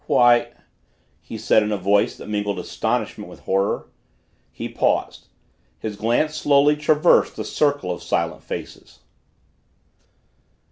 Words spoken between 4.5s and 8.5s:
He paused. His glance slowly traversed the circle of silent